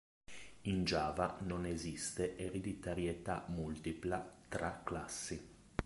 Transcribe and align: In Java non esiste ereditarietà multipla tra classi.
In 0.63 0.83
Java 0.83 1.37
non 1.41 1.67
esiste 1.67 2.35
ereditarietà 2.35 3.45
multipla 3.49 4.33
tra 4.49 4.81
classi. 4.83 5.39